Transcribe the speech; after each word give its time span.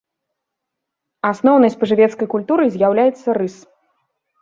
Асноўнай 1.33 1.71
спажывецкай 1.77 2.27
культурай 2.35 2.67
з'яўляецца 2.79 3.27
рыс. 3.43 3.55